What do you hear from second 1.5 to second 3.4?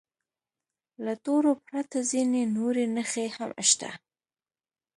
پرته ځینې نورې نښې